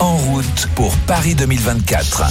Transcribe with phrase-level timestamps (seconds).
[0.00, 2.24] En route pour Paris 2024.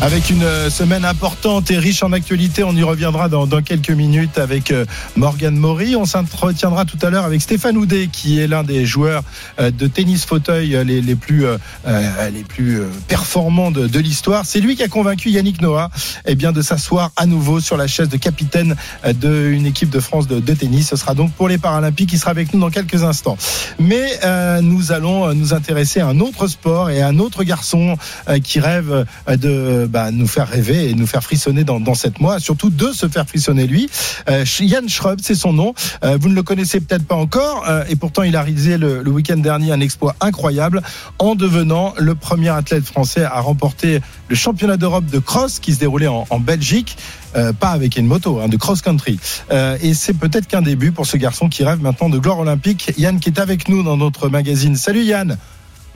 [0.00, 4.38] Avec une euh, semaine importante et riche en actualité, on y reviendra dans, quelques minutes
[4.38, 4.84] avec euh,
[5.16, 5.96] Morgane Maury.
[5.96, 9.24] On s'entretiendra tout à l'heure avec Stéphane Houdet, qui est l'un des joueurs
[9.58, 11.46] euh, de tennis fauteuil les, plus,
[11.86, 14.46] les plus performants de, l'histoire.
[14.46, 15.90] C'est lui qui a convaincu Yannick Noah
[16.26, 18.76] eh bien, de s'asseoir à nouveau sur la chaise de capitaine
[19.14, 20.90] d'une équipe de France de, tennis.
[20.90, 22.12] Ce sera donc pour les Paralympiques.
[22.12, 23.36] Il sera avec nous dans quelques instants.
[23.80, 24.20] Mais
[24.60, 27.96] nous allons nous intéresser à un autre sport et à un autre garçon
[28.28, 32.20] euh, qui rêve de bah, nous faire rêver et nous faire frissonner dans, dans cette
[32.20, 33.88] mois, surtout de se faire frissonner lui.
[34.28, 35.74] Euh, Yann Schrub, c'est son nom.
[36.04, 39.06] Euh, vous ne le connaissez peut-être pas encore, euh, et pourtant il a réalisé le,
[39.06, 40.82] week-end dernier un exploit incroyable
[41.18, 45.78] en devenant le premier athlète français à remporter le championnat d'Europe de cross qui se
[45.78, 46.96] déroulait en, Belgique.
[47.34, 49.18] Euh, pas avec une moto, hein, de cross-country.
[49.50, 52.92] Euh, et c'est peut-être qu'un début pour ce garçon qui rêve maintenant de gloire olympique.
[52.96, 54.76] Yann qui est avec nous dans notre magazine.
[54.76, 55.36] Salut Yann.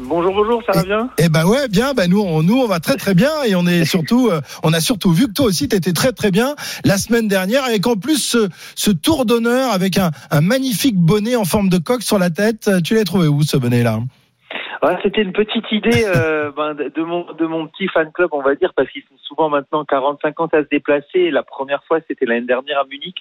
[0.03, 1.11] Bonjour, bonjour, ça va bien?
[1.19, 1.93] Eh ben ouais, bien.
[1.95, 4.73] Ben nous, on, nous, on va très très bien et on est surtout, euh, on
[4.73, 7.97] a surtout vu que toi aussi, t'étais très très bien la semaine dernière, avec en
[7.97, 12.19] plus ce, ce tour d'honneur avec un, un, magnifique bonnet en forme de coque sur
[12.19, 12.71] la tête.
[12.83, 13.99] Tu l'as trouvé où ce bonnet là
[14.83, 18.41] Ouais, c'était une petite idée euh, ben, de mon de mon petit fan club, on
[18.41, 21.19] va dire, parce qu'ils sont souvent maintenant 40-50 à se déplacer.
[21.19, 23.17] Et la première fois, c'était l'année dernière à Munich,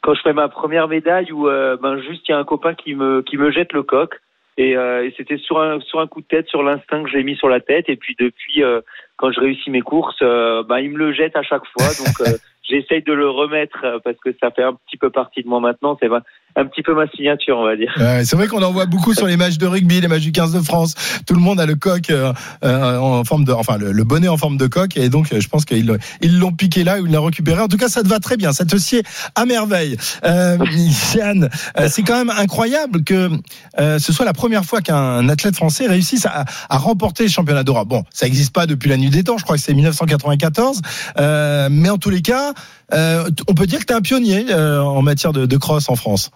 [0.00, 2.74] quand je fais ma première médaille, où euh, ben juste il y a un copain
[2.74, 4.14] qui me qui me jette le coq.
[4.58, 7.22] Et, euh, et c'était sur un sur un coup de tête, sur l'instinct que j'ai
[7.22, 7.88] mis sur la tête.
[7.88, 8.80] Et puis depuis, euh,
[9.16, 11.88] quand je réussis mes courses, euh, ben il me le jette à chaque fois.
[11.98, 15.42] Donc euh, j'essaye de le remettre euh, parce que ça fait un petit peu partie
[15.42, 15.96] de moi maintenant.
[16.00, 16.08] C'est
[16.56, 17.92] un petit peu ma signature, on va dire.
[17.98, 20.32] Ouais, c'est vrai qu'on en voit beaucoup sur les matchs de rugby, les matchs du
[20.32, 20.94] 15 de France.
[21.26, 22.32] Tout le monde a le coq euh,
[22.64, 25.64] euh, en forme de, enfin le, bonnet en forme de coq, et donc je pense
[25.64, 27.60] qu'ils ils l'ont piqué là ou ils l'ont récupéré.
[27.60, 29.02] En tout cas, ça te va très bien, ça te sied
[29.34, 29.96] à merveille.
[30.24, 30.58] Euh,
[31.14, 33.30] Yann, euh, c'est quand même incroyable que
[33.78, 37.64] euh, ce soit la première fois qu'un athlète français réussisse à, à remporter le championnat
[37.64, 37.88] d'Europe.
[37.88, 40.82] Bon, ça n'existe pas depuis la nuit des temps, je crois que c'est 1994,
[41.18, 42.52] euh, mais en tous les cas,
[42.92, 46.30] on peut dire que tu es un pionnier en matière de, de cross en France.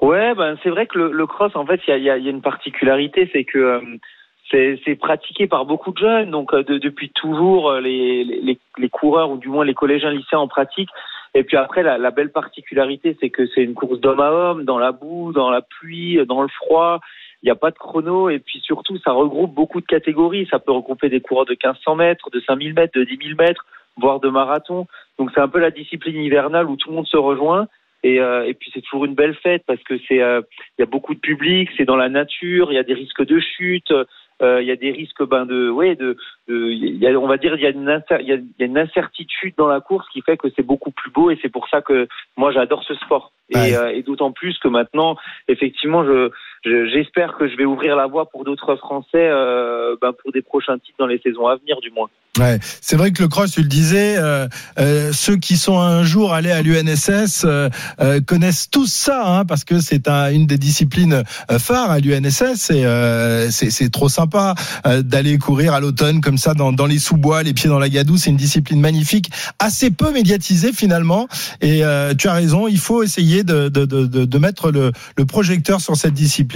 [0.00, 2.18] Ouais, ben c'est vrai que le, le cross, en fait, il y a, y, a,
[2.18, 3.80] y a, une particularité, c'est que euh,
[4.50, 6.30] c'est pratiqué par beaucoup de jeunes.
[6.30, 10.10] Donc euh, de, depuis toujours, euh, les, les, les, coureurs ou du moins les collégiens
[10.10, 10.90] lycéens en pratique.
[11.34, 14.64] Et puis après, la, la belle particularité, c'est que c'est une course d'homme à homme,
[14.64, 17.00] dans la boue, dans la pluie, dans le froid.
[17.42, 20.46] Il n'y a pas de chrono et puis surtout, ça regroupe beaucoup de catégories.
[20.50, 23.64] Ça peut regrouper des coureurs de 1500 mètres, de 5000 mètres, de 10 000 mètres,
[23.96, 24.86] voire de marathon.
[25.18, 27.66] Donc c'est un peu la discipline hivernale où tout le monde se rejoint.
[28.02, 30.40] Et, euh, et puis c'est toujours une belle fête parce que c'est euh,
[30.76, 33.24] il y a beaucoup de public, c'est dans la nature, il y a des risques
[33.24, 33.92] de chute,
[34.42, 36.16] euh, il y a des risques ben de ouais de,
[36.48, 38.66] de y a, on va dire il y a une il y a, y a,
[38.66, 41.68] une incertitude dans la course qui fait que c'est beaucoup plus beau et c'est pour
[41.68, 43.98] ça que moi j'adore ce sport et, ouais.
[43.98, 46.30] et d'autant plus que maintenant effectivement je
[46.64, 50.78] j'espère que je vais ouvrir la voie pour d'autres Français euh, ben pour des prochains
[50.78, 52.08] titres dans les saisons à venir du moins.
[52.38, 56.02] Ouais, c'est vrai que le cross, tu le disais, euh, euh, ceux qui sont un
[56.02, 57.68] jour allés à l'UNSS euh,
[58.26, 61.24] connaissent tous ça, hein, parce que c'est un, une des disciplines
[61.58, 62.70] phares à l'UNSS.
[62.70, 62.86] Et
[63.50, 64.54] c'est trop sympa
[64.86, 68.16] d'aller courir à l'automne comme ça dans, dans les sous-bois, les pieds dans la gadoue.
[68.16, 71.28] C'est une discipline magnifique, assez peu médiatisée finalement.
[71.60, 71.82] Et
[72.16, 75.96] tu as raison, il faut essayer de, de, de, de mettre le, le, projecteur sur
[75.96, 76.51] cette discipline.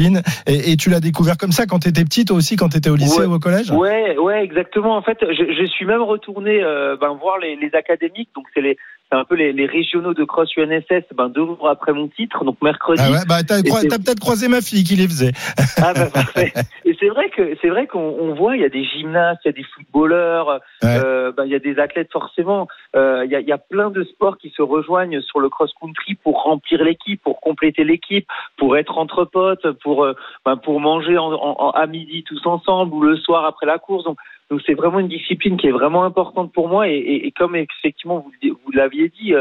[0.47, 2.79] Et, et tu l'as découvert comme ça quand tu étais petite, toi aussi, quand tu
[2.79, 3.71] étais au lycée ouais, ou au collège?
[3.71, 4.97] Ouais, ouais, exactement.
[4.97, 8.77] En fait, je suis même retourné euh, ben, voir les, les, académiques, donc c'est les
[9.11, 12.45] c'est un peu les, les, régionaux de cross UNSS, ben deux jours après mon titre,
[12.45, 13.03] donc mercredi.
[13.05, 15.33] Ah ouais, bah t'as, t'as peut-être croisé ma fille qui les faisait.
[15.77, 16.53] Ah bah parfait.
[16.85, 19.49] Et c'est vrai que c'est vrai qu'on on voit, il y a des gymnastes, il
[19.49, 20.99] y a des footballeurs, ouais.
[21.05, 22.67] euh, ben, il y a des athlètes forcément.
[22.97, 25.73] Euh, il, y a, y a plein de sports qui se rejoignent sur le cross
[25.81, 30.15] country pour remplir l'équipe, pour compléter l'équipe, pour être entre potes, pour euh,
[30.45, 33.79] ben, pour manger en, en, en, à midi tous ensemble ou le soir après la
[33.79, 34.05] course.
[34.05, 34.19] Donc
[34.51, 37.57] donc c'est vraiment une discipline qui est vraiment importante pour moi et, et, et comme
[37.57, 39.35] effectivement vous, vous l'aviez dit,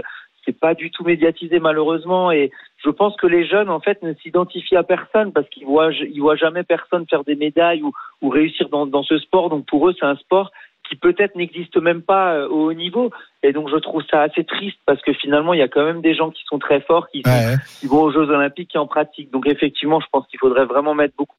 [0.46, 2.52] c'est pas du tout médiatisé malheureusement et
[2.84, 6.22] je pense que les jeunes en fait ne s'identifient à personne parce qu'ils voient ils
[6.22, 7.92] voient jamais personne faire des médailles ou,
[8.22, 9.50] ou réussir dans, dans ce sport.
[9.50, 10.52] Donc pour eux c'est un sport
[10.88, 13.10] qui peut-être n'existe même pas au haut niveau.
[13.42, 16.02] Et donc je trouve ça assez triste parce que finalement il y a quand même
[16.02, 17.56] des gens qui sont très forts, qui, ouais.
[17.80, 19.32] qui vont aux Jeux Olympiques, qui en pratiquent.
[19.32, 21.36] Donc effectivement je pense qu'il faudrait vraiment mettre beaucoup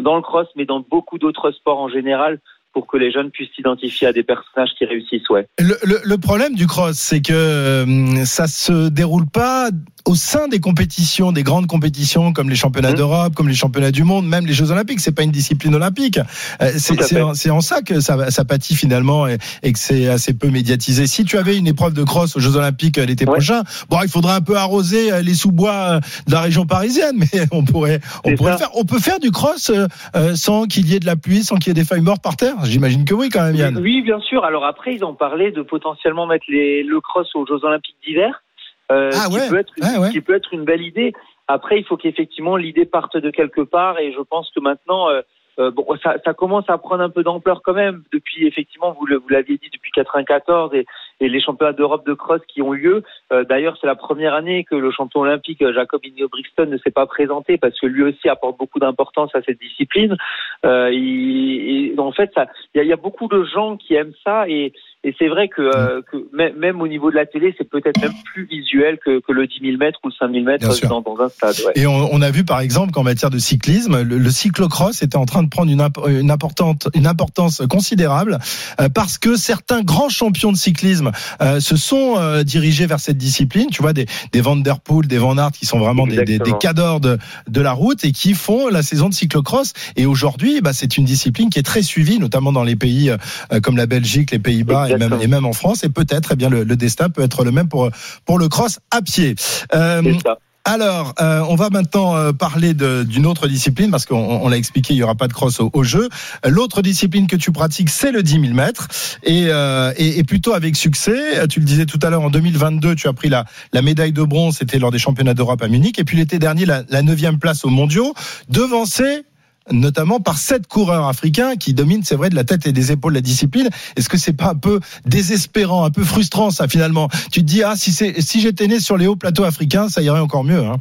[0.00, 2.40] dans le cross, mais dans beaucoup d'autres sports en général,
[2.72, 5.28] pour que les jeunes puissent s'identifier à des personnages qui réussissent.
[5.30, 5.46] Ouais.
[5.58, 9.70] Le, le, le problème du cross, c'est que euh, ça se déroule pas
[10.04, 12.96] au sein des compétitions, des grandes compétitions comme les championnats Mmh.
[12.96, 14.98] d'Europe, comme les championnats du monde, même les Jeux Olympiques.
[15.00, 16.18] C'est pas une discipline olympique.
[16.60, 20.32] Euh, C'est en, en ça que ça, ça pâtit finalement et, et que c'est assez
[20.34, 21.06] peu médiatisé.
[21.06, 23.34] Si tu avais une épreuve de cross aux Jeux Olympiques euh, l'été Ouais.
[23.34, 27.42] prochain, bon, il faudrait un peu arroser euh, les sous-bois de la région parisienne, mais
[27.52, 28.70] on pourrait, on pourrait le faire.
[28.74, 31.68] On peut faire du cross euh, sans qu'il y ait de la pluie, sans qu'il
[31.68, 32.54] y ait des feuilles mortes par terre.
[32.64, 33.78] J'imagine que oui, quand même, Yann.
[33.78, 34.44] Oui, bien sûr.
[34.44, 38.42] Alors après, ils ont parlé de potentiellement mettre les, le cross aux Jeux Olympiques d'hiver,
[38.90, 39.48] euh, Ah qui, ouais.
[39.48, 40.10] peut être, une- Ouais, ouais.
[40.10, 41.12] qui peut être une belle idée.
[41.48, 45.20] Après, il faut qu'effectivement l'idée parte de quelque part, et je pense que maintenant, euh,
[45.58, 49.06] euh, bon, ça, ça commence à prendre un peu d'ampleur quand même depuis effectivement, vous
[49.28, 50.86] l'aviez dit depuis 94 et,
[51.28, 53.02] les championnats d'Europe de cross qui ont lieu.
[53.32, 56.90] Euh, D'ailleurs, c'est la première année que le champion olympique euh, Jacob Ingebrigtsen ne s'est
[56.90, 60.16] pas présenté parce que lui aussi apporte beaucoup d'importance à cette discipline.
[60.64, 62.32] Euh, il- il- en fait,
[62.74, 64.72] il y, y a beaucoup de gens qui aiment ça et,
[65.04, 68.12] et c'est vrai que, euh, que même, au niveau de la télé, c'est peut-être même
[68.24, 71.20] plus visuel que, que le 10 000 mètres ou le 5 000 mètres dans, dans
[71.20, 71.56] un stade.
[71.66, 71.72] Ouais.
[71.74, 75.16] Et on, on a vu par exemple qu'en matière de cyclisme, le, le cyclocross était
[75.16, 78.38] en train de prendre une, une, importante, une importance considérable
[78.80, 81.10] euh, parce que certains grands champions de cyclisme
[81.40, 83.68] euh, se sont euh, dirigés vers cette discipline.
[83.72, 86.38] Tu vois, des, des Van Der Poel, des Van Aert qui sont vraiment des, des,
[86.38, 87.18] des cadors de,
[87.48, 89.72] de la route et qui font la saison de cyclocross.
[89.96, 93.60] Et aujourd'hui, bah, c'est une discipline qui est très suivie, notamment dans les pays euh,
[93.60, 95.84] comme la Belgique, les Pays-Bas et même, et même en France.
[95.84, 97.90] Et peut-être, eh bien, le, le destin peut être le même pour,
[98.24, 99.34] pour le cross à pied.
[99.74, 100.38] Euh, ça.
[100.64, 104.94] alors, euh, on va maintenant euh, parler d'une autre discipline parce qu'on on l'a expliqué,
[104.94, 106.08] il y aura pas de cross au, au jeu.
[106.46, 108.88] L'autre discipline que tu pratiques, c'est le 10 000 mètres
[109.22, 111.46] et, euh, et, et plutôt avec succès.
[111.48, 114.22] Tu le disais tout à l'heure, en 2022, tu as pris la, la médaille de
[114.22, 117.38] bronze, c'était lors des championnats d'Europe à Munich, et puis l'été dernier, la, la neuvième
[117.38, 118.14] place aux Mondiaux,
[118.48, 119.24] devancée
[119.70, 123.14] notamment par sept coureurs africains qui dominent, c'est vrai, de la tête et des épaules
[123.14, 123.68] la discipline.
[123.96, 127.08] Est-ce que c'est pas un peu désespérant, un peu frustrant ça finalement?
[127.32, 130.20] Tu te dis ah si si j'étais né sur les hauts plateaux africains, ça irait
[130.20, 130.64] encore mieux.
[130.64, 130.76] Hein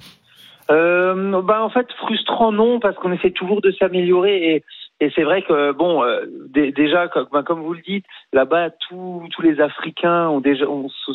[0.69, 4.63] Euh, bah en fait frustrant non parce qu'on essaie toujours de s'améliorer
[5.01, 6.21] et, c'est vrai que bon euh,
[6.53, 10.65] dé- déjà comme, bah, comme vous le dites là-bas tous les Africains ont déjà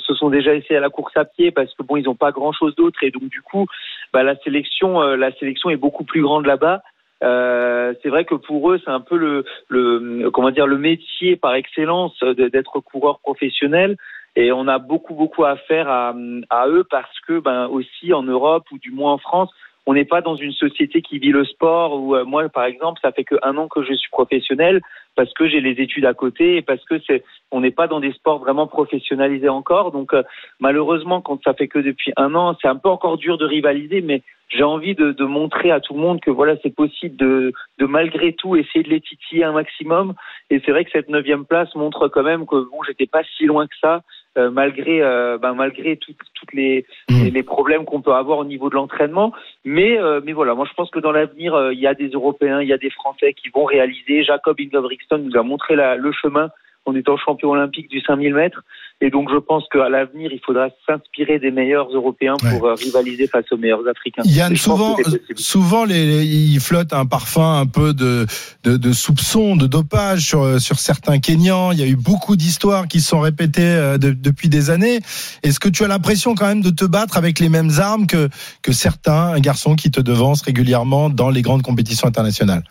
[0.06, 2.32] se sont déjà essayé à la course à pied parce que bon ils n'ont pas
[2.32, 3.64] grand chose d'autre et donc du coup
[4.12, 6.82] bah, la sélection euh, la sélection est beaucoup plus grande là-bas
[7.22, 11.36] euh, c'est vrai que pour eux, c'est un peu le, le comment dire le métier
[11.36, 13.96] par excellence d'être coureur professionnel.
[14.38, 16.14] Et on a beaucoup beaucoup à faire à,
[16.50, 19.50] à eux parce que ben aussi en Europe ou du moins en France,
[19.86, 22.00] on n'est pas dans une société qui vit le sport.
[22.00, 24.80] Ou euh, moi, par exemple, ça fait que un an que je suis professionnel
[25.14, 28.00] parce que j'ai les études à côté et parce que c'est on n'est pas dans
[28.00, 29.92] des sports vraiment professionnalisés encore.
[29.92, 30.22] Donc euh,
[30.60, 34.02] malheureusement, quand ça fait que depuis un an, c'est un peu encore dur de rivaliser,
[34.02, 37.52] mais j'ai envie de, de montrer à tout le monde que voilà, c'est possible de,
[37.78, 40.14] de malgré tout essayer de les titiller un maximum.
[40.50, 43.46] Et c'est vrai que cette neuvième place montre quand même que bon, j'étais pas si
[43.46, 44.02] loin que ça,
[44.36, 47.24] euh, malgré euh, ben, malgré toutes les, Mm.
[47.24, 49.32] les, les problèmes qu'on peut avoir au niveau de l'entraînement.
[49.64, 52.08] Mais euh, mais voilà, moi je pense que dans l'avenir, euh, il y a des
[52.08, 54.24] Européens, il y a des Français qui vont réaliser.
[54.24, 56.50] Jacob Ingebrigtsen nous a montré la, le chemin
[56.86, 58.62] en étant champion olympique du 5000 mètres.
[59.02, 63.26] Et donc, je pense qu'à l'avenir, il faudra s'inspirer des meilleurs Européens pour euh, rivaliser
[63.26, 64.22] face aux meilleurs Africains.
[64.24, 65.20] Yann, souvent, possible.
[65.36, 68.24] souvent les, il flotte un parfum un peu de,
[68.64, 71.72] de, de soupçon, de dopage sur, sur certains Kenyans.
[71.72, 75.00] Il y a eu beaucoup d'histoires qui se sont répétées euh, de- depuis des années.
[75.42, 78.28] Est-ce que tu as l'impression quand même de te battre avec les mêmes armes que,
[78.62, 82.62] que certains garçons qui te devancent régulièrement dans les grandes compétitions internationales?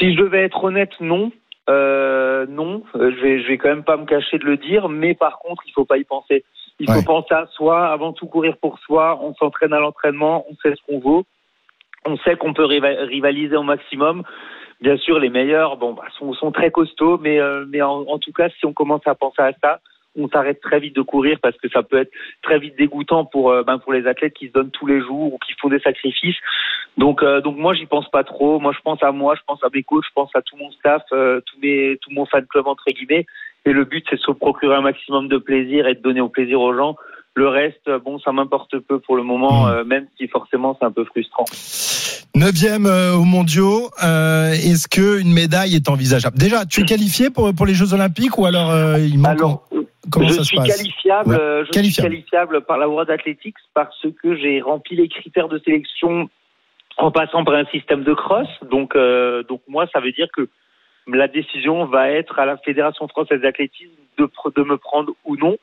[0.00, 1.30] Si je devais être honnête, non.
[1.70, 2.11] Euh,
[2.46, 5.14] non, Euh, je vais, je vais quand même pas me cacher de le dire, mais
[5.14, 6.44] par contre, il faut pas y penser.
[6.78, 9.18] Il faut penser à soi, avant tout courir pour soi.
[9.22, 11.24] On s'entraîne à l'entraînement, on sait ce qu'on vaut,
[12.06, 14.22] on sait qu'on peut riva- rivaliser au maximum.
[14.80, 18.18] Bien sûr, les meilleurs, bon, bah, sont, sont très costauds, mais, euh, mais en, en
[18.18, 19.80] tout cas, si on commence à penser à ça,
[20.16, 22.10] on s'arrête très vite de courir parce que ça peut être
[22.42, 25.34] très vite dégoûtant pour, euh, ben, pour les athlètes qui se donnent tous les jours
[25.34, 26.36] ou qui font des sacrifices.
[26.98, 28.60] Donc, euh, donc moi, j'y pense pas trop.
[28.60, 30.70] Moi, je pense à moi, je pense à mes coachs, je pense à tout mon
[30.72, 33.26] staff, euh, tous mes, tout mon fan club entre guillemets.
[33.64, 36.28] Et le but, c'est de se procurer un maximum de plaisir et de donner au
[36.28, 36.96] plaisir aux gens.
[37.34, 39.70] Le reste, euh, bon, ça m'importe peu pour le moment, Mmh.
[39.70, 41.44] euh, même si forcément c'est un peu frustrant.
[42.34, 46.38] Neuvième euh, aux mondiaux, euh, est-ce que une médaille est envisageable?
[46.38, 49.68] Déjà, tu es qualifié pour, pour les Jeux Olympiques ou alors euh, il manque Alors,
[50.10, 51.36] Comment je ça se suis passe qualifiable, Ouais.
[51.66, 51.84] je Qualifiable.
[51.92, 56.28] suis qualifiable par la World Athletics parce que j'ai rempli les critères de sélection
[56.98, 58.48] en passant par un système de cross.
[58.70, 60.48] Donc, euh, donc moi, ça veut dire que
[61.06, 65.56] la décision va être à la Fédération française d'athlétisme de, de me prendre ou non.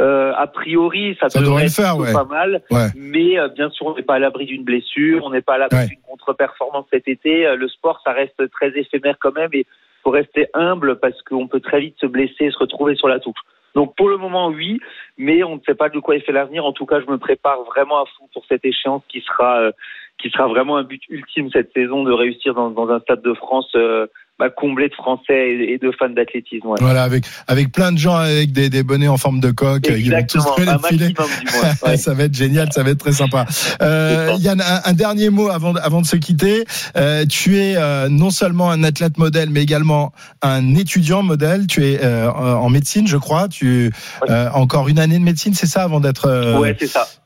[0.00, 2.12] Euh, a priori, ça, Ça devrait être faire, plutôt ouais.
[2.12, 2.88] pas mal, Ouais.
[2.96, 5.58] mais euh, bien sûr, on n'est pas à l'abri d'une blessure, on n'est pas à
[5.58, 5.86] l'abri Ouais.
[5.86, 7.46] d'une contre-performance cet été.
[7.46, 9.66] Euh, le sport, ça reste très éphémère quand même, et
[10.02, 13.38] faut rester humble parce qu'on peut très vite se blesser, se retrouver sur la touche.
[13.74, 14.80] Donc pour le moment, oui,
[15.18, 16.64] mais on ne sait pas de quoi est fait l'avenir.
[16.64, 19.72] En tout cas, je me prépare vraiment à fond pour cette échéance qui sera euh,
[20.18, 23.70] qui sera vraiment un but ultime cette saison de réussir dans, un stade de France
[23.74, 24.06] euh,
[24.38, 26.66] bah, comblé de Français et, de fans d'athlétisme.
[26.66, 26.78] Ouais.
[26.80, 29.88] Voilà, avec avec plein de gens avec des, des bonnets en forme de coque.
[29.88, 31.74] Exactement, un maximum du moins.
[31.84, 31.96] Ouais.
[31.96, 33.44] ça va être génial, ça va être très sympa.
[33.80, 36.64] Euh, Yann, un, un, dernier mot avant avant de se quitter.
[36.96, 40.12] Euh, tu es euh, non seulement un athlète modèle, mais également
[40.42, 41.66] un étudiant modèle.
[41.68, 43.46] Tu es euh, en médecine, je crois.
[43.48, 43.92] Tu
[44.28, 46.76] euh, encore une année de médecine, c'est ça, avant d'être euh, ouais,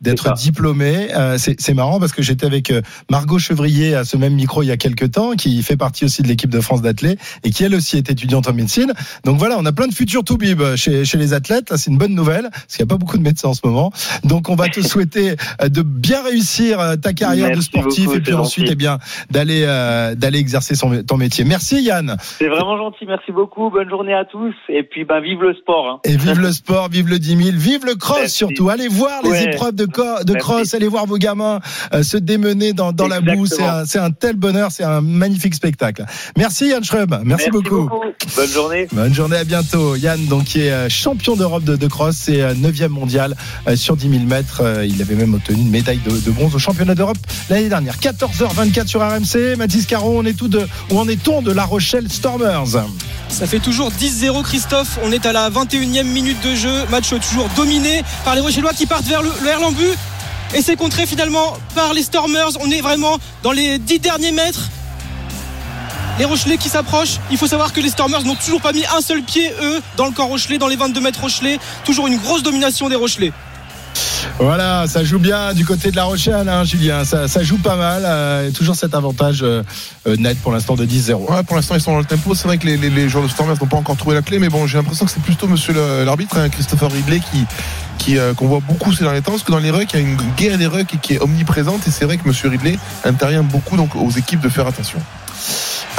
[0.03, 1.09] d'être diplômé.
[1.39, 2.73] c'est marrant parce que j'étais avec
[3.11, 6.23] Margot Chevrier à ce même micro il y a quelques temps, qui fait partie aussi
[6.23, 6.98] de l'équipe de France d'athlètes
[7.45, 8.93] et qui elle aussi est étudiante en médecine.
[9.25, 11.73] Donc voilà, on a plein de futurs toubibs chez, chez les athlètes.
[11.77, 13.93] C'est une bonne nouvelle parce qu'il n'y a pas beaucoup de médecins en ce moment.
[14.25, 18.05] Donc on va te souhaiter euh, de bien réussir euh, ta carrière Merci de sportif
[18.05, 18.73] beaucoup, et puis ensuite gentil.
[18.73, 18.99] eh bien
[19.31, 21.45] d'aller euh, d'aller exercer son, ton métier.
[21.45, 22.17] Merci Yann.
[22.21, 23.05] C'est vraiment gentil.
[23.07, 23.71] Merci beaucoup.
[23.71, 24.55] Bonne journée à tous.
[24.69, 25.89] Et puis ben vive le sport.
[25.89, 26.01] Hein.
[26.05, 28.37] Et vive le sport, vive le 10 000, vive le cross Merci.
[28.37, 28.69] surtout.
[28.71, 30.39] Allez voir les épreuves de, de Merci.
[30.39, 31.61] cross, allez voir vos gamins
[31.95, 33.47] euh, se démener dans, dans la boue.
[33.47, 36.05] C'est un, c'est un tel bonheur, c'est un magnifique spectacle.
[36.37, 36.85] Merci Yann
[37.25, 37.89] Merci, beaucoup.
[38.37, 38.87] Bonne journée.
[38.93, 39.97] Bonne journée, à bientôt.
[39.97, 43.97] Yann, donc, qui est euh, champion d'Europe de, de cross, c'est 9e mondial euh, sur
[43.97, 44.63] 10 000 mètres.
[44.63, 47.19] Euh, Il avait même obtenu une médaille de, de bronze au championnat d'Europe
[47.51, 47.97] l'année dernière.
[47.97, 49.57] 14h24 sur RMC.
[49.57, 52.79] Mathis Caron, on est tout de, où en est-on de La Rochelle Stormers?
[53.29, 54.99] Ça fait toujours 10-0 Christophe.
[55.05, 56.85] On est à la 21e minute de jeu.
[56.91, 59.85] Match toujours dominé par les Rochellois qui partent vers le, le Erlambu.
[60.55, 62.53] Et c'est contré finalement par les Stormers.
[62.61, 64.71] On est vraiment dans les 10 derniers mètres.
[66.19, 67.19] Les Rochelais qui s'approchent.
[67.31, 70.07] Il faut savoir que les Stormers n'ont toujours pas mis un seul pied, eux, dans
[70.07, 71.59] le camp Rochelais, dans les 22 mètres Rochelais.
[71.85, 73.33] Toujours une grosse domination des Rochelais.
[74.41, 77.05] Voilà, ça joue bien du côté de La Rochelle, hein, Julien.
[77.05, 78.03] Ça, ça joue pas mal.
[78.05, 79.63] euh, et toujours cet avantage euh,
[80.07, 81.15] euh, net pour l'instant de 10-0.
[81.33, 82.35] Ouais, pour l'instant, ils sont dans le tempo.
[82.35, 84.39] C'est vrai que les, les, les joueurs de Stormers n'ont pas encore trouvé la clé,
[84.39, 87.45] mais bon, j'ai l'impression que c'est plutôt monsieur le- l'arbitre, hein, Christopher Ridley, qui,
[87.99, 90.05] qui euh, qu'on voit beaucoup ces derniers temps, parce que dans les rucks, il y
[90.05, 93.43] a une guerre des rucks qui est omniprésente, et c'est vrai que monsieur Ridley intervient
[93.43, 94.99] beaucoup donc aux équipes de faire attention.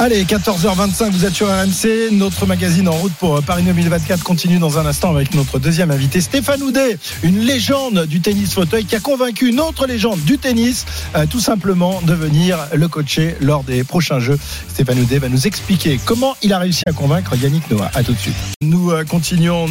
[0.02, 2.10] Allez, 14h25, vous êtes sur RMC.
[2.12, 6.22] Notre magazine en route pour Paris 2024 continue dans un instant avec notre deuxième invité,
[6.22, 10.86] Stéphane Houdet, une légende du tennis fauteuil qui a convaincu une autre légende du tennis,
[11.14, 14.38] euh, tout simplement de venir le coacher lors des prochains Jeux.
[14.70, 17.90] Stéphane Houdet va nous expliquer comment il a réussi à convaincre Yannick Noah.
[17.92, 18.36] À tout de suite.
[18.62, 19.66] Nous euh, continuons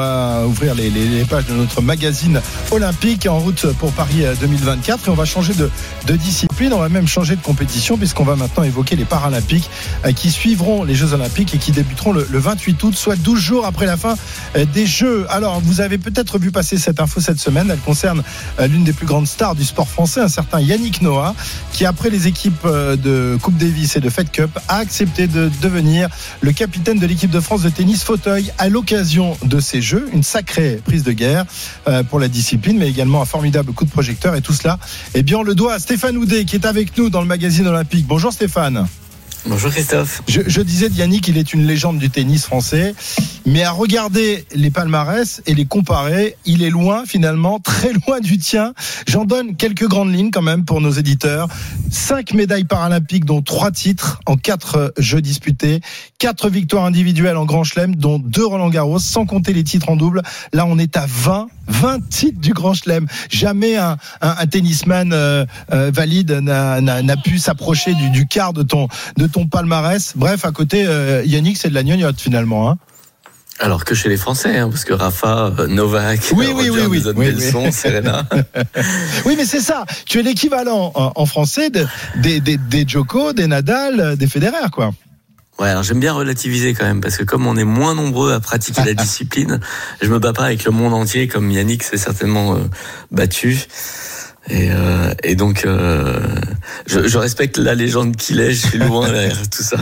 [0.00, 0.90] à ouvrir les,
[1.30, 2.40] pages de notre magazine
[2.72, 5.70] olympique en route pour Paris euh, 2024 et on va changer de
[6.16, 9.67] discipline, on va même changer de compétition puisqu'on va maintenant évoquer les Paralympiques
[10.04, 13.40] euh, qui suivront les Jeux Olympiques et qui débuteront le, le 28 août, soit 12
[13.40, 14.16] jours après la fin
[14.56, 15.26] euh, des Jeux.
[15.30, 17.70] Alors, vous avez peut-être vu passer cette info cette semaine.
[17.70, 18.22] Elle concerne
[18.60, 21.34] euh, l'une des plus grandes stars du sport français, un certain Yannick Noah,
[21.72, 26.08] qui après les équipes de Coupe Davis et de Fed Cup a accepté de devenir
[26.40, 30.08] le capitaine de l'équipe de France de tennis fauteuil à l'occasion de ces Jeux.
[30.12, 31.44] Une sacrée prise de guerre
[32.08, 34.34] pour la discipline, mais également un formidable coup de projecteur.
[34.34, 34.78] Et tout cela,
[35.14, 37.66] eh bien, on le doit à Stéphane Houdet qui est avec nous dans le magazine
[37.66, 38.06] olympique.
[38.06, 38.86] Bonjour Stéphane.
[39.46, 40.22] Bonjour Christophe.
[40.28, 42.94] Je, je disais Yannick, il est une légende du tennis français,
[43.46, 48.38] mais à regarder les palmarès et les comparer, il est loin finalement, très loin du
[48.38, 48.74] tien.
[49.06, 51.48] J'en donne quelques grandes lignes quand même pour nos éditeurs.
[51.90, 55.80] Cinq médailles paralympiques, dont trois titres en quatre jeux disputés,
[56.18, 59.96] quatre victoires individuelles en Grand Chelem, dont deux Roland Garros, sans compter les titres en
[59.96, 60.22] double.
[60.52, 63.06] Là, on est à 20 20 titres du Grand Chelem.
[63.30, 68.62] Jamais un, un, un tennisman euh, euh, valide n'a pu s'approcher du, du quart de
[68.62, 70.12] ton, de ton palmarès.
[70.16, 72.70] Bref, à côté, euh, Yannick, c'est de la gnognotte finalement.
[72.70, 72.78] Hein.
[73.60, 76.86] Alors que chez les Français, hein, parce que Rafa, euh, Novak, Oui, euh, oui, Roger,
[76.86, 77.12] oui, oui.
[77.16, 77.72] Oui, Nelson, oui.
[77.72, 78.24] Serena.
[79.24, 79.84] Oui, mais c'est ça.
[80.06, 84.92] Tu es l'équivalent en, français de- des, des, des Djoko, des Nadal, des Federer, quoi.
[85.58, 88.38] Ouais, alors j'aime bien relativiser quand même, parce que comme on est moins nombreux à
[88.38, 89.58] pratiquer la discipline,
[90.00, 92.58] je me bats pas avec le monde entier comme Yannick s'est certainement euh,
[93.10, 93.58] battu.
[94.50, 96.20] Et, euh, et donc, euh,
[96.86, 99.76] je, je respecte la légende qu'il est, je suis loin derrière tout ça.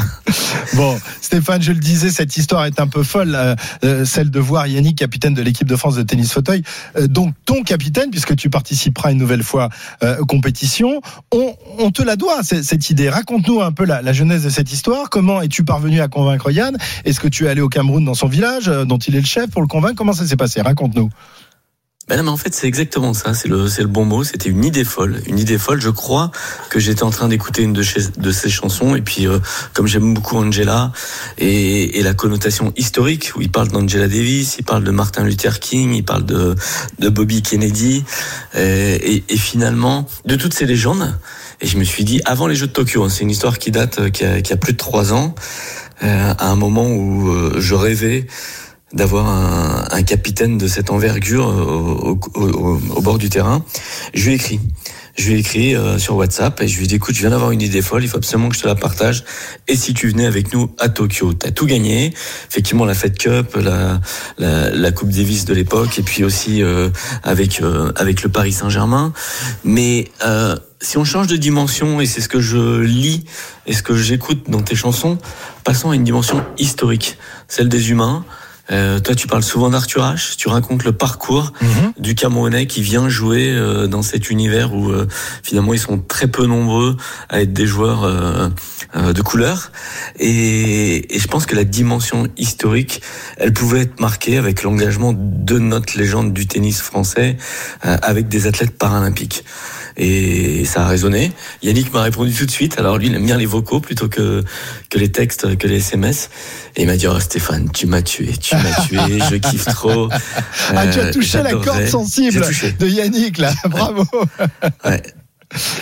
[0.75, 3.55] Bon, Stéphane, je le disais, cette histoire est un peu folle, euh,
[3.85, 6.63] euh, celle de voir Yannick, capitaine de l'équipe de France de tennis fauteuil.
[6.97, 9.69] Euh, donc, ton capitaine, puisque tu participeras une nouvelle fois
[10.03, 11.01] euh, aux compétitions,
[11.33, 13.09] on, on te la doit, cette idée.
[13.09, 15.11] Raconte-nous un peu la, la genèse de cette histoire.
[15.11, 16.77] Comment es-tu parvenu à convaincre Yann?
[17.05, 19.27] Est-ce que tu es allé au Cameroun dans son village, euh, dont il est le
[19.27, 19.95] chef, pour le convaincre?
[19.97, 20.61] Comment ça s'est passé?
[20.61, 21.11] Raconte-nous.
[22.09, 23.35] Ben non, mais en fait, c'est exactement ça.
[23.35, 24.23] C'est le, c'est le bon mot.
[24.23, 25.21] C'était une idée folle.
[25.27, 25.81] Une idée folle.
[25.81, 26.31] Je crois
[26.71, 28.95] que j'étais en train d'écouter une de, chez- de ses chansons.
[28.95, 29.41] Et puis, euh,
[29.73, 30.93] comme j'aime beaucoup Angela
[31.37, 35.59] et, et la connotation historique, où il parle d'Angela Davis, il parle de Martin Luther
[35.59, 36.55] King, il parle de,
[37.01, 38.05] de Bobby Kennedy,
[38.55, 41.19] euh, et, et finalement, de toutes ces légendes.
[41.61, 43.73] Et je me suis dit, avant les Jeux de Tokyo, hein, c'est une histoire qui
[43.73, 45.35] date, euh, qui a, qui a plus de trois ans,
[46.05, 48.29] euh, à un moment où euh, je rêvais
[48.97, 53.65] d'avoir un, un capitaine de cette envergure au, au- au- au bord du terrain.
[54.15, 54.61] Je lui ai écrit.
[55.19, 57.31] Je lui ai écrit euh, sur WhatsApp et je lui ai dit écoute, je viens
[57.31, 59.25] d'avoir une idée folle, il faut absolument que je te la partage.
[59.67, 62.13] Et si tu venais avec nous à Tokyo, t'as tout gagné.
[62.51, 64.01] Effectivement, la Fed Cup, la,
[64.37, 66.91] la, la Coupe Davis de l'époque, et puis aussi euh,
[67.23, 69.15] avec euh, avec le Paris Saint-Germain.
[69.65, 73.25] Mais euh, si on change de dimension, et c'est ce que je lis
[73.67, 75.17] et ce que j'écoute dans tes chansons,
[75.65, 77.17] passons à une dimension historique,
[77.49, 78.23] celle des humains.
[78.71, 80.37] Euh, toi, tu parles souvent d'Arthur H.
[80.37, 81.53] Tu racontes le parcours
[81.99, 85.07] du Camerounais qui vient jouer euh, dans cet univers où euh,
[85.43, 86.97] finalement ils sont très peu nombreux
[87.29, 88.49] à être des joueurs euh,
[88.97, 89.71] euh, de couleur.
[90.19, 93.03] Et, et je pense que la dimension historique,
[93.37, 97.37] elle pouvait être marquée avec l'engagement de notre légende du tennis français
[97.85, 99.45] euh, avec des athlètes paralympiques.
[99.97, 101.33] Et ça a résonné.
[101.63, 102.79] Yannick m'a répondu tout de suite.
[102.79, 104.45] Alors lui, il aime bien les vocaux plutôt que
[104.91, 106.29] que les textes, que les SMS.
[106.77, 110.09] Et il m'a dit oh, Stéphane, tu m'as tué, tu m'as tué, je kiffe trop.
[110.75, 112.45] Ah, tu as Euh, touché la corde sensible
[112.79, 113.53] de Yannick, là.
[113.71, 114.05] Bravo.
[114.85, 115.03] Ouais.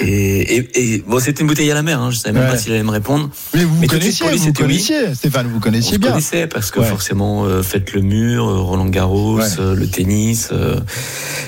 [0.03, 1.99] Et, et, et bon, c'était une bouteille à la mer.
[2.01, 2.11] Hein.
[2.11, 2.51] Je savais même Ouais.
[2.53, 3.31] pas s'il allait me répondre.
[3.55, 4.53] Mais vous Mais vous connaissiez, lui, vous oui.
[4.53, 6.11] connaissiez, Stéphane, vous On connaissiez se bien.
[6.11, 6.87] connaissait parce que Ouais.
[6.87, 9.45] forcément, euh, faites le mur, euh, Roland Garros, Ouais.
[9.59, 10.51] euh, le tennis.
[10.53, 10.79] euh,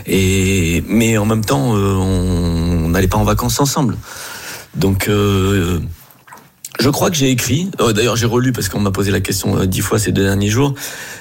[0.07, 3.97] et mais en même temps, euh, on on n'allait pas en vacances ensemble.
[4.75, 5.09] Donc.
[5.09, 5.81] euh,
[6.79, 9.65] je crois que j'ai écrit, euh, d'ailleurs j'ai relu parce qu'on m'a posé la question
[9.65, 10.75] dix fois ces deux derniers jours,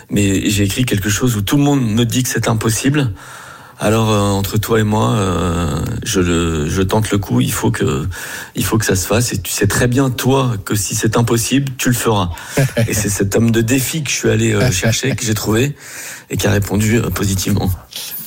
[0.09, 3.13] mais j'ai écrit quelque chose où tout le monde me dit que c'est impossible.
[3.79, 7.41] Alors euh, entre toi et moi, euh, je, le, je tente le coup.
[7.41, 8.07] Il faut que,
[8.55, 9.33] il faut que ça se fasse.
[9.33, 12.29] Et tu sais très bien toi que si c'est impossible, tu le feras.
[12.87, 15.75] et c'est cet homme de défi que je suis allé euh, chercher, que j'ai trouvé
[16.29, 17.69] et qui a répondu euh, positivement.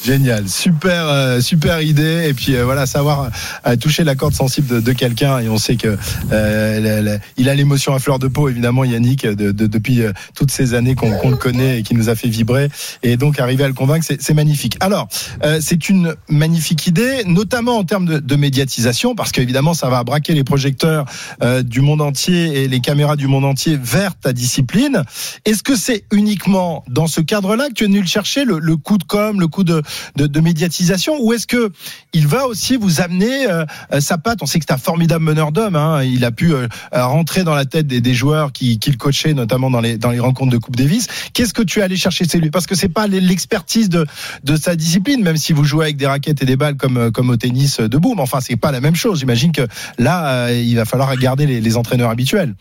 [0.09, 2.29] Génial, super, euh, super idée.
[2.31, 3.29] Et puis euh, voilà, savoir
[3.67, 5.39] euh, toucher la corde sensible de, de quelqu'un.
[5.41, 5.99] Et on sait que
[6.33, 10.51] euh, il a l'émotion à fleur de peau, évidemment, Yannick, de, de- depuis euh, toutes
[10.51, 12.71] ces années qu'on le connaît et qui nous a fait vibrer.
[13.03, 14.79] Et donc arriver à le convaincre, c'est magnifique.
[14.81, 15.09] Alors,
[15.45, 20.33] euh, c'est une magnifique idée, notamment en termes de, médiatisation, parce qu'évidemment, ça va braquer
[20.33, 21.05] les projecteurs
[21.65, 25.03] du monde entier et les caméras du monde entier vers ta discipline.
[25.45, 28.77] Est-ce que c'est uniquement dans ce cadre-là que tu es venu le chercher, le, le
[28.77, 29.83] coup de com, le coup de,
[30.17, 31.71] de, de médiatisation, ou est-ce que
[32.13, 34.43] il va aussi vous amener euh, euh, sa patte?
[34.43, 35.77] On sait que c'est un formidable meneur d'hommes.
[35.77, 36.03] Hein.
[36.03, 39.35] Il a pu euh, rentrer dans la tête des, des joueurs qui, qui le coachaient,
[39.35, 41.07] notamment dans les dans les rencontres de Coupe Davis.
[41.33, 42.51] Qu'est-ce que tu es allé chercher chez lui?
[42.51, 44.07] Parce que c'est pas l'expertise de
[44.45, 47.31] de sa discipline, même si vous jouez avec des raquettes et des balles comme comme
[47.31, 48.15] au tennis debout.
[48.15, 49.21] Mais enfin, c'est pas la même chose.
[49.21, 49.67] J'imagine que
[49.99, 52.55] là, il va falloir garder les, les entraîneurs habituels.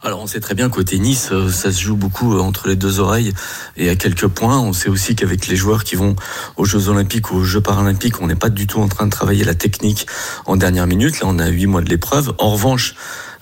[0.00, 2.76] Alors on sait très bien qu'au tennis, euh, ça se joue beaucoup euh, entre les
[2.76, 3.32] deux oreilles
[3.76, 4.60] et à quelques points.
[4.60, 6.14] On sait aussi qu'avec les joueurs qui vont
[6.56, 9.10] aux Jeux Olympiques ou aux Jeux Paralympiques, on n'est pas du tout en train de
[9.10, 10.06] travailler la technique
[10.46, 11.18] en dernière minute.
[11.20, 12.32] Là, on a huit mois de l'épreuve.
[12.38, 12.94] En revanche,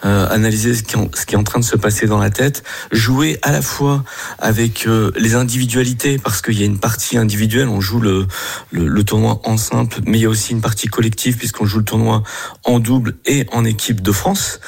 [0.05, 2.63] euh, analyser ce qui, ce qui est en train de se passer dans la tête,
[2.93, 4.05] jouer à la fois
[4.39, 8.27] avec euh, les individualités, parce qu'il y a une partie individuelle, on joue le,
[8.71, 11.79] le, le tournoi en simple, mais il y a aussi une partie collective, puisqu'on joue
[11.79, 12.23] le tournoi
[12.65, 14.61] en double et en équipe de France.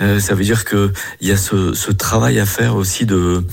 [0.00, 3.44] Euh, ça veut dire que il y a ce, ce travail à faire aussi de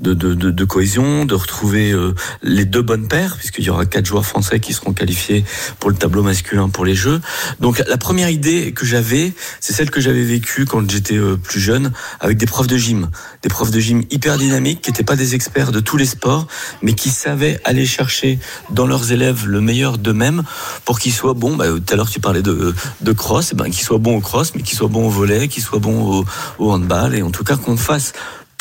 [0.00, 3.86] de, de, de, de cohésion, de retrouver euh, les deux bonnes paires, puisqu'il y aura
[3.86, 5.44] quatre joueurs français qui seront qualifiés
[5.78, 7.20] pour le tableau masculin pour les Jeux.
[7.60, 11.60] Donc la première idée que j'avais, c'est celle que j'avais vécue quand j'étais euh, plus
[11.60, 13.10] jeune, avec des profs de gym,
[13.42, 16.46] des profs de gym hyper dynamiques, qui n'étaient pas des experts de tous les sports,
[16.80, 18.38] mais qui savaient aller chercher
[18.70, 20.44] dans leurs élèves le meilleur d'eux-mêmes
[20.86, 21.56] pour qu'ils soient bons.
[21.56, 24.20] Bah, tout à l'heure tu parlais de, de cross, et ben qu'ils soient bons au
[24.20, 26.24] cross, mais qu'ils soient bons au volet, qu'ils soient bons
[26.58, 28.14] au handball, et en tout cas qu'on fasse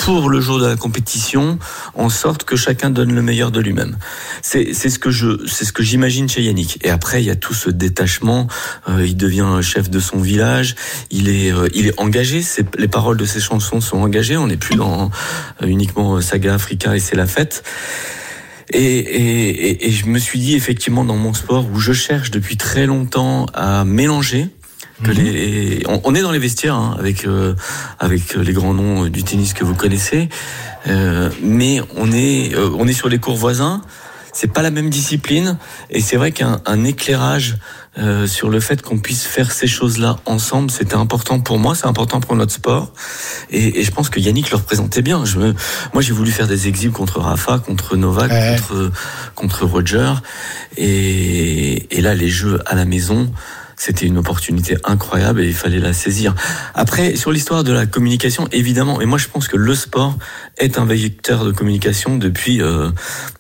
[0.05, 1.59] pour le jour de la compétition,
[1.93, 3.97] en sorte que chacun donne le meilleur de lui-même.
[4.41, 6.79] C'est ce que je c'est ce que j'imagine chez Yannick.
[6.83, 8.47] Et après il y a tout ce détachement.
[8.89, 10.75] euh, il devient chef de son village.
[11.11, 12.43] Il est euh, il est engagé.
[12.79, 14.37] Les paroles de ses chansons sont engagées.
[14.37, 15.11] On n'est plus dans
[15.61, 17.63] euh, uniquement euh, Saga Africa et c'est la fête.
[18.73, 22.57] Et, et, et je me suis dit effectivement dans mon sport où je cherche depuis
[22.57, 24.47] très longtemps à mélanger
[25.03, 27.55] que les on, on est dans les vestiaires hein, avec euh,
[27.99, 30.29] avec les grands noms du tennis que vous connaissez.
[30.87, 33.81] Euh, mais on est euh, on est sur les cours voisins.
[34.33, 35.57] C'est pas la même discipline.
[35.89, 37.57] Et c'est vrai qu'un un éclairage
[37.97, 41.87] euh, sur le fait qu'on puisse faire ces choses-là ensemble, c'était important pour moi, c'est
[41.87, 42.93] important pour notre sport,
[43.49, 45.25] et, et je pense que Yannick le représentait bien.
[45.25, 45.53] Je me,
[45.93, 48.55] moi, j'ai voulu faire des exhibs contre Rafa, contre Novak, Ouais.
[48.55, 48.91] contre
[49.35, 50.13] contre Roger,
[50.77, 53.29] et, et là, les jeux à la maison,
[53.81, 56.35] c'était une opportunité incroyable et il fallait la saisir.
[56.75, 60.19] Après, sur l'histoire de la communication, évidemment, et moi je pense que le sport
[60.59, 62.91] est un vecteur de communication depuis euh,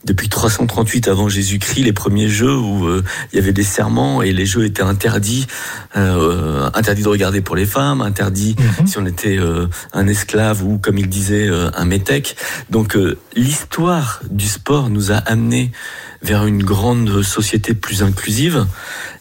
[0.03, 4.31] depuis 338 avant Jésus-Christ, les premiers jeux où euh, il y avait des serments et
[4.31, 5.45] les jeux étaient interdits,
[5.95, 8.87] euh, interdits de regarder pour les femmes, interdits Mhm.
[8.87, 12.35] si on était euh, un esclave ou comme il disait euh, un métèque.
[12.71, 15.71] Donc euh, l'histoire du sport nous a amené
[16.21, 18.65] vers une grande société plus inclusive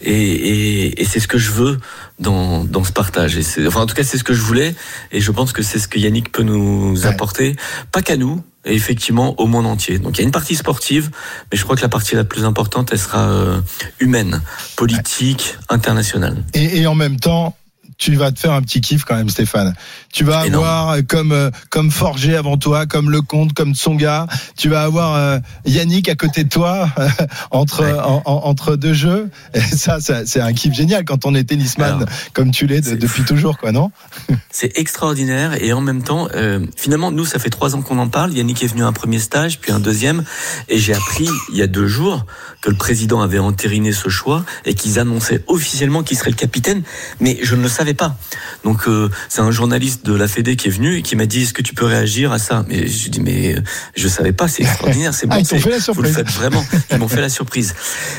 [0.03, 1.79] et, et, et c'est ce que je veux
[2.19, 3.37] dans, dans ce partage.
[3.39, 4.75] Et c'est- enfin, en tout cas, c'est ce que je voulais
[5.13, 7.07] et je pense que c'est ce que Yannick peut nous Ouais.
[7.07, 7.57] apporter,
[7.93, 9.99] pas qu'à nous, et effectivement au monde entier.
[9.99, 11.11] Donc il y a une partie sportive,
[11.51, 13.61] mais je crois que la partie la plus importante, elle sera euh,
[14.01, 14.43] humaine,
[14.77, 16.45] politique, internationale.
[16.53, 17.57] Et, et en même temps,
[18.01, 19.75] tu vas te faire un petit kiff quand même, Stéphane.
[20.11, 20.65] Tu vas Énorme.
[20.65, 24.27] avoir euh, comme euh, comme Forger avant toi, comme Lecomte, comme Tsonga.
[24.57, 26.89] Tu vas avoir euh, Yannick à côté de toi
[27.51, 27.93] entre Ouais.
[27.93, 29.29] en- en- entre deux jeux.
[29.55, 32.81] Et ça, ça, c'est un kiff génial quand on est tennisman Alors, comme tu l'es
[32.81, 33.91] de- depuis toujours, quoi, non?
[34.51, 38.09] C'est extraordinaire et en même temps, euh, finalement, nous, ça fait trois ans qu'on en
[38.09, 38.33] parle.
[38.33, 40.25] Yannick est venu à un premier stage, puis un deuxième,
[40.69, 42.25] et j'ai appris il y a deux jours
[42.63, 46.83] que le président avait entériné ce choix et qu'ils annonçaient officiellement qu'il serait le capitaine,
[47.21, 48.17] mais je ne le savais pas.
[48.65, 51.43] Donc euh, c'est un journaliste de la Fédé qui est venu et qui m'a dit
[51.43, 52.65] est-ce que tu peux réagir à ça?
[52.69, 53.61] Mais je dis mais euh,
[53.97, 56.15] je savais pas, c'est extraordinaire, c'est Ah, bon, c'est- fait la vous le surprise.
[56.15, 56.65] faites vraiment.
[56.91, 57.75] Ils m'ont fait la surprise.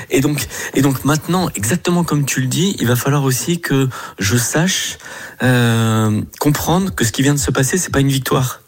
[0.10, 3.90] Et donc, et donc maintenant, exactement comme tu le dis, il va falloir aussi que
[4.20, 4.98] je sache
[5.44, 8.62] euh, comprendre que ce qui vient de se passer, c'est pas une victoire.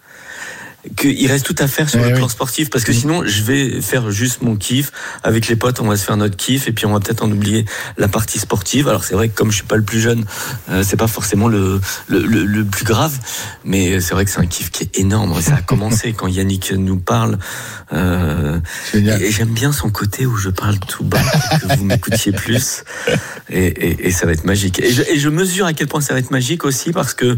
[0.98, 3.82] Qu'il reste tout à faire sur Eh le plan sportif, parce que sinon, je vais
[3.82, 4.92] faire juste mon kiff
[5.24, 5.80] avec les potes.
[5.80, 7.66] On va se faire notre kiff, et puis on va peut-être en oublier
[7.98, 8.90] la partie sportive.
[8.90, 10.26] Alors c'est vrai que comme je suis pas le plus jeune,
[10.70, 13.18] euh, c'est pas forcément le, le, le, le plus grave,
[13.64, 15.42] mais c'est vrai que c'est un kiff qui est énorme.
[15.42, 17.38] Ça a commencé quand Yannick nous parle.
[17.94, 18.60] Euh,
[18.94, 22.84] et j'aime bien son côté où je parle tout bas pour que vous m'écoutiez plus.
[23.50, 24.80] Et, et, et ça va être magique.
[24.80, 27.38] Et je, et je mesure à quel point ça va être magique aussi parce que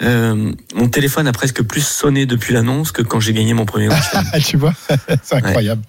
[0.00, 3.88] euh, mon téléphone a presque plus sonné depuis l'annonce que quand j'ai gagné mon premier
[3.88, 4.04] match.
[4.46, 4.74] Tu vois,
[5.22, 5.82] c'est incroyable.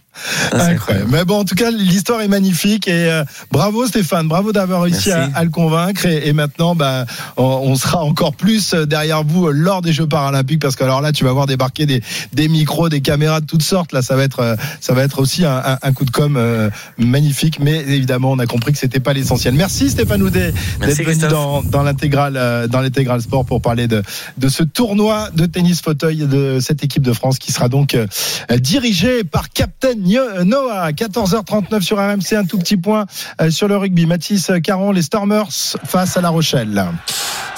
[0.52, 1.08] Ah, incroyable.
[1.12, 5.12] Mais bon, en tout cas, l'histoire est magnifique et euh, bravo Stéphane, bravo d'avoir réussi
[5.12, 6.06] à, à le convaincre.
[6.06, 7.06] Et, et maintenant, bah,
[7.38, 10.84] on, on sera encore plus euh, derrière vous euh, lors des Jeux paralympiques parce que
[10.84, 12.02] alors là, tu vas voir débarquer des,
[12.34, 13.91] des micros, des caméras de toutes sortes.
[13.91, 16.36] Là, ça va être, euh, ça va être aussi un, un- un coup de com
[16.38, 17.60] euh, magnifique.
[17.60, 19.54] Mais évidemment, on a compris que c'était pas l'essentiel.
[19.56, 24.04] Merci Stéphane Houdet d'être venu dans, dans l'intégral, euh, dans l'intégral sport pour parler de,
[24.38, 27.97] de ce tournoi de tennis fauteuil de cette équipe de France qui sera donc
[28.60, 30.92] dirigée par Captain Noah.
[30.92, 33.06] 14h39 sur RMC, un tout petit point
[33.42, 34.06] euh, sur le rugby.
[34.06, 35.50] Mathis Caron, les Stormers
[35.86, 36.86] face à La Rochelle.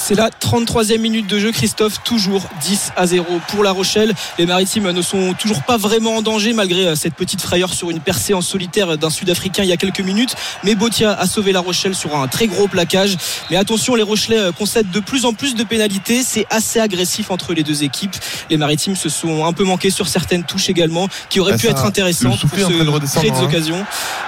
[0.08, 4.14] C'est la 33e minute de jeu, Christophe, toujours 10 à 0 pour La Rochelle.
[4.38, 7.90] Les Maritimes ne sont toujours pas vraiment en danger malgré euh, cette petite frayeur sur
[7.90, 10.36] une percée en solitaire d'un Sud-Africain il y a quelques minutes.
[10.64, 13.18] Mais Botia a sauvé La Rochelle sur un très gros plaquage.
[13.50, 16.22] Mais attention, les Rochelais euh, concèdent de plus en plus de pénalités.
[16.22, 18.16] C'est assez agressif entre les deux équipes.
[18.52, 21.66] Les Maritimes se sont un peu manqués sur certaines touches également qui auraient Ah, pu
[21.66, 23.44] être intéressantes pour se créer des hein.
[23.44, 23.84] occasions.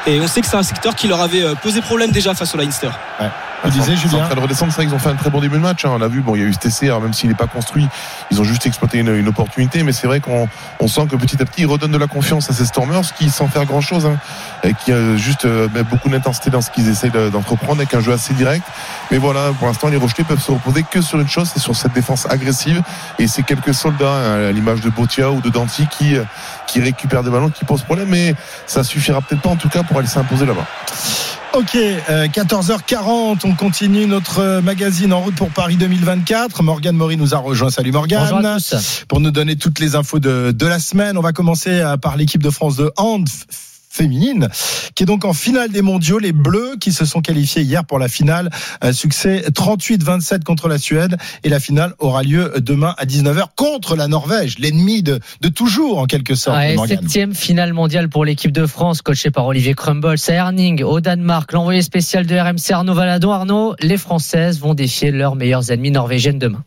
[0.08, 2.56] Et on sait que c'est un secteur qui leur avait euh, posé problème déjà face
[2.56, 2.90] au Leinster.
[3.64, 5.30] Vous disiez, C'est en Julien train de redescendre, c'est vrai qu'ils ont fait un très
[5.32, 5.84] bon début de match.
[5.84, 5.90] hein.
[5.92, 7.48] On l'a vu, bon, il y a eu ce TC, alors même s'il n'est pas
[7.48, 7.88] construit,
[8.32, 9.82] ils ont juste exploité une, une opportunité.
[9.84, 10.48] Mais c'est vrai qu'on
[10.80, 13.30] on sent que petit à petit, ils redonnent de la confiance à ces Stormers qui,
[13.30, 14.18] sans faire grand chose, hein,
[14.64, 17.94] et qui a juste euh, met beaucoup d'intensité dans ce qu'ils essayent de- d'entreprendre avec
[17.94, 18.64] un jeu assez direct.
[19.12, 21.76] Mais voilà, pour l'instant, les Rochelais peuvent se reposer que sur une chose, c'est sur
[21.76, 22.82] cette défense agressive.
[23.18, 26.24] Et c'est quelques soldats, hein, à l'image de Botia ou de Danti, qui, euh,
[26.68, 28.10] qui récupèrent des ballons, qui posent problème.
[28.10, 28.36] Mais
[28.68, 30.66] ça suffira peut-être pas, en tout cas, pour aller s'imposer là-bas.
[31.54, 36.62] Ok, euh, 14h40, on continue notre euh, magazine en route pour Paris 2024.
[36.62, 37.70] Morgane Maury nous a rejoint.
[37.70, 38.20] Salut Morgane.
[39.08, 42.18] Pour nous donner toutes les infos de, de la semaine, on va commencer euh, par
[42.18, 43.28] l'équipe de France de hand
[43.98, 44.48] féminine,
[44.96, 46.20] qui est donc en finale des mondiaux.
[46.20, 48.50] Les Bleus qui se sont qualifiés hier pour la finale.
[48.82, 51.18] Un succès 38-27 contre la Suède.
[51.44, 56.00] Et la finale aura lieu demain à 19h contre la Norvège, l'ennemi de, de toujours
[56.00, 56.58] en quelque sorte.
[56.58, 60.18] Ouais, septième finale mondiale pour l'équipe de France, coachée par Olivier Crumble.
[60.18, 63.32] C'est Herning au Danemark, l'envoyé spécial de RMC Arnaud Valadon.
[63.32, 66.64] Arnaud, les Françaises vont défier leurs meilleurs ennemis norvégiennes demain.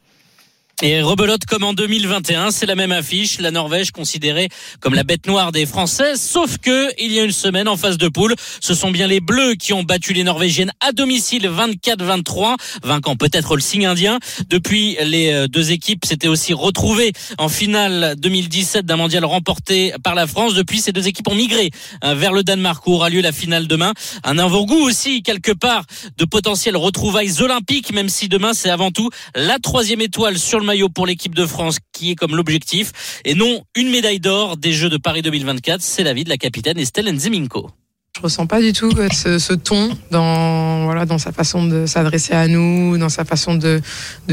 [0.83, 3.38] Et rebelote comme en 2021, c'est la même affiche.
[3.38, 4.49] La Norvège considérée
[4.81, 7.99] comme la bête noire des Françaises, sauf que il y a une semaine en phase
[7.99, 12.57] de poule, ce sont bien les Bleus qui ont battu les Norvégiennes à domicile 24-23,
[12.83, 14.21] vainquant peut-être le signe indien.
[14.49, 20.14] Depuis, les euh, deux équipes s'étaient aussi retrouvées en finale 2017 d'un mondial remporté par
[20.14, 20.55] la France.
[20.55, 21.73] Depuis, ces deux équipes ont migré
[22.05, 23.93] euh, vers le Danemark où aura lieu la finale demain.
[24.25, 25.85] Un avant-goût aussi quelque part
[26.16, 30.70] de potentielles retrouvailles olympiques, même si demain c'est avant tout la troisième étoile sur le
[30.71, 32.93] maillot pour l'équipe de France qui est comme l'objectif
[33.25, 35.81] et non une médaille d'or des Jeux de Paris 2024.
[35.83, 37.71] C'est l'avis de la capitaine Estelle Nzeminko.
[38.17, 42.47] Je ressens pas du tout ce, ton dans voilà dans sa façon de s'adresser à
[42.47, 43.81] nous, dans sa façon de,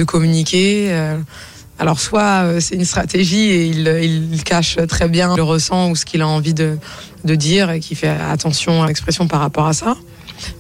[0.06, 0.92] communiquer.
[0.92, 1.18] Euh,
[1.80, 6.06] alors soit euh, c'est une stratégie et il, cache très bien le ressent ou ce
[6.06, 6.78] qu'il a envie de,
[7.26, 9.98] de dire et qu'il fait attention à l'expression par rapport à ça.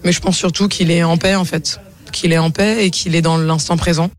[0.03, 1.79] Mais je pense surtout qu'il est en paix en fait,
[2.11, 4.09] qu'il est en paix et qu'il est dans l'instant présent.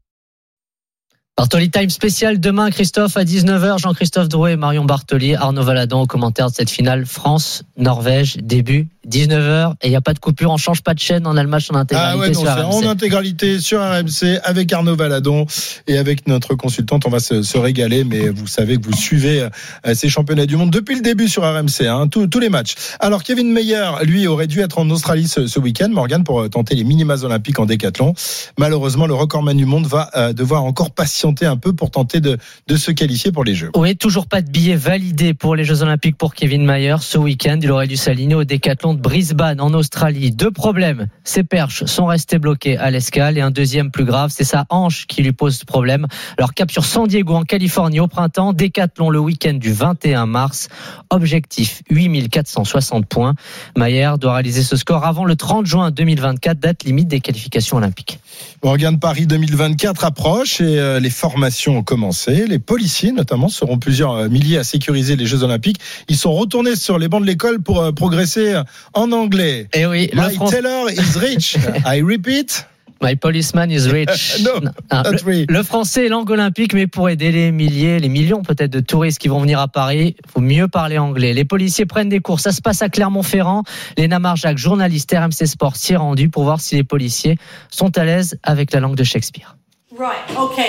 [1.38, 3.78] Bartoli Time spécial demain, Christophe, à 19h.
[3.78, 9.74] Jean-Christophe Drouet, Marion Bartoli, Arnaud Valadon au commentaire de cette finale France-Norvège, début 19h.
[9.82, 11.48] Et il n'y a pas de coupure, on change pas de chaîne, on a le
[11.48, 12.74] match en intégralité Ah ouais, non, sur c'est RMC.
[12.86, 15.46] en intégralité sur RMC avec Arnaud Valadon
[15.86, 17.06] et avec notre consultante.
[17.06, 20.56] On va se, se régaler, mais vous savez que vous suivez euh, ces championnats du
[20.56, 22.74] monde depuis le début sur RMC, hein, tous, tous les matchs.
[22.98, 26.74] Alors Kevin Meyer, lui, aurait dû être en Australie ce, ce week-end, Morgan, pour tenter
[26.74, 28.12] les minimas olympiques en décathlon.
[28.58, 32.38] Malheureusement, le recordman du monde va euh, devoir encore patienter un peu pour tenter de,
[32.66, 33.70] de se qualifier pour les Jeux.
[33.76, 36.96] Oui, toujours pas de billet validé pour les Jeux Olympiques pour Kevin Mayer.
[37.00, 40.30] Ce week-end, il aurait dû s'aligner au décathlon de Brisbane en Australie.
[40.30, 41.08] Deux problèmes.
[41.24, 45.06] Ses perches sont restées bloquées à l'escale et un deuxième plus grave, c'est sa hanche
[45.06, 46.06] qui lui pose problème.
[46.36, 50.68] Alors cap sur San Diego en Californie au printemps, décathlon le week-end du 21 mars.
[51.10, 53.34] Objectif 8460 points.
[53.76, 58.20] Mayer doit réaliser ce score avant le 30 juin 2024, date limite des qualifications olympiques.
[58.62, 62.46] Morgan Paris 2024 approche et euh, les formations ont commencé.
[62.46, 65.78] Les policiers, notamment, seront plusieurs euh, milliers à sécuriser les Jeux Olympiques.
[66.08, 68.62] Ils sont retournés sur les bancs de l'école pour euh, progresser euh,
[68.94, 69.68] en anglais.
[69.74, 71.56] Et oui, le My France- Taylor is rich.
[71.86, 72.66] I repeat.
[73.00, 74.40] My policeman is rich.
[74.42, 75.46] No, Ah, not le- really.
[75.48, 79.18] Le français est langue olympique, mais pour aider les milliers, les millions peut-être de touristes
[79.20, 81.32] qui vont venir à Paris, faut mieux parler anglais.
[81.32, 82.40] Les policiers prennent des cours.
[82.40, 83.62] Ça se passe à Clermont-Ferrand.
[83.96, 87.38] Léna Marjac, journaliste RMC Sport, s'y est rendue pour voir si les policiers
[87.70, 89.54] sont à l'aise avec la langue de Shakespeare.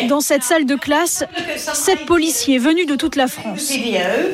[0.07, 1.23] Dans cette salle de classe,
[1.57, 3.71] sept policiers venus de toute la France.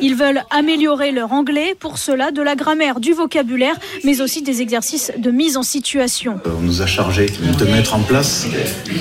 [0.01, 4.61] Ils veulent améliorer leur anglais, pour cela de la grammaire, du vocabulaire, mais aussi des
[4.61, 6.39] exercices de mise en situation.
[6.45, 8.47] On nous a chargé de mettre en place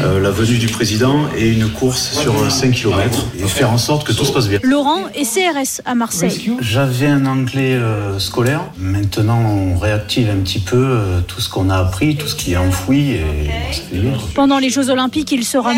[0.01, 4.07] euh, la venue du président et une course sur 5 km et faire en sorte
[4.07, 4.59] que tout se passe bien.
[4.63, 6.51] Laurent est CRS à Marseille.
[6.61, 8.63] J'avais un anglais euh, scolaire.
[8.79, 12.55] Maintenant, on réactive un petit peu euh, tout ce qu'on a appris, tout ce qui
[12.55, 14.19] est enfoui et bon.
[14.35, 15.73] Pendant les Jeux Olympiques, il sera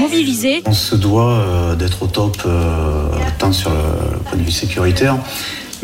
[0.66, 5.18] On se doit euh, d'être au top euh, tant sur le point de vue sécuritaire,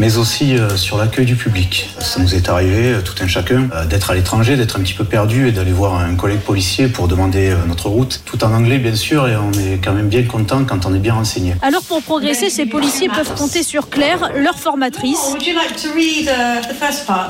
[0.02, 1.88] mais aussi euh, sur l'accueil du public.
[2.00, 4.94] Ça nous est arrivé, euh, tout un chacun, euh, d'être à l'étranger, d'être un petit
[4.94, 8.78] peu perdu et d'aller voir un collègue policier pour demander notre route, tout en anglais
[8.78, 11.54] bien sûr, et on est quand même bien content quand on est bien renseigné.
[11.62, 15.36] Alors pour progresser, ces policiers peuvent compter sur Claire, leur formatrice.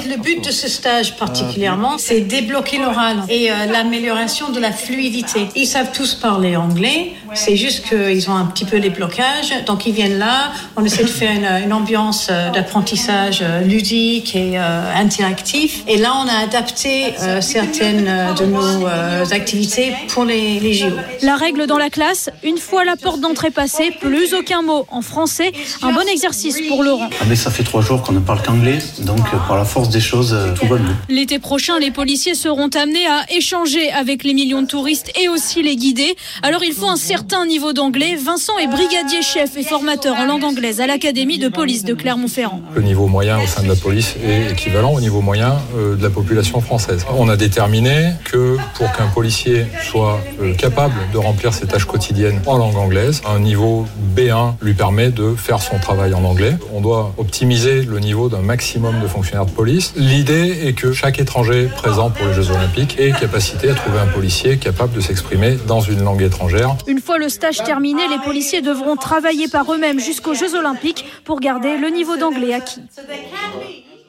[0.09, 5.49] Le but de ce stage particulièrement, c'est débloquer l'oral et l'amélioration de la fluidité.
[5.57, 9.53] Ils savent tous parler anglais, c'est juste qu'ils ont un petit peu des blocages.
[9.67, 14.37] Donc ils viennent là, on essaie de faire une, une ambiance euh, d'apprentissage euh, ludique
[14.37, 15.83] et euh, interactif.
[15.89, 20.87] Et là, on a adapté euh, certaines de nos euh, activités pour les, les JO.
[21.23, 25.03] La règle dans la classe, une fois la porte d'entrée passée, plus aucun mot en
[25.03, 25.51] français.
[25.83, 27.11] Un bon exercice pour Laurent.
[27.21, 29.89] Ah, mais ça fait trois jours qu'on ne parle qu'anglais, donc euh, par la force
[29.89, 30.95] des choses, euh, tout va mieux.
[31.09, 35.63] L'été prochain, les policiers seront amenés à échanger avec les millions de touristes et aussi
[35.63, 36.15] les guider.
[36.43, 38.15] Alors il faut un certain niveau d'anglais.
[38.17, 42.42] Vincent est brigadier chef et formateur en langue anglaise à l'Académie de police de Clermont-Ferrand.
[42.75, 46.03] Le niveau moyen au sein de la police est équivalent au niveau moyen euh, de
[46.03, 47.07] la population française.
[47.17, 52.41] On a déterminé que pour qu'un policier soit euh, capable de remplir ses tâches quotidiennes
[52.47, 56.57] en langue anglaise, un niveau B1 lui permet de faire son travail en anglais.
[56.73, 59.93] On doit optimiser le niveau d'un maximum de fonctionnaires de police.
[59.97, 64.07] L'idée est que chaque étranger présent pour les Jeux Olympiques ait capacité à trouver un
[64.07, 66.77] policier capable de s'exprimer dans une langue étrangère.
[66.87, 71.41] Une fois le stage terminé, les policiers devront travailler par eux-mêmes jusqu'aux Jeux Olympiques pour
[71.41, 72.81] garder le niveau d'anglais acquis.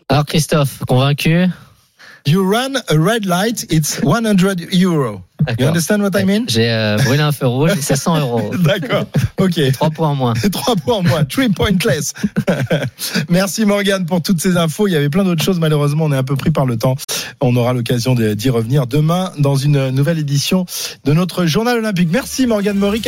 [0.09, 1.47] Alors Christophe, convaincu?
[2.25, 4.39] You run a red light, it's 100
[4.71, 5.23] euro.
[5.59, 6.45] You understand what I mean?
[6.47, 8.55] J'ai euh, brûlé un feu rouge c'est 100 euros.
[8.59, 9.05] D'accord.
[9.37, 9.59] Ok.
[9.73, 10.33] Trois points en moins.
[10.51, 11.25] Trois points en moins.
[11.25, 12.13] Three pointless.
[13.29, 14.87] Merci Morgan pour toutes ces infos.
[14.87, 15.59] Il y avait plein d'autres choses.
[15.59, 16.95] Malheureusement, on est un peu pris par le temps.
[17.41, 20.65] On aura l'occasion d'y revenir demain dans une nouvelle édition
[21.03, 22.09] de notre journal olympique.
[22.11, 23.01] Merci Morgan Maury.